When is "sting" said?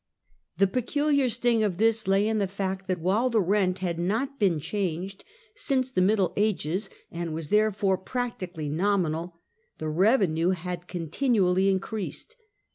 1.29-1.61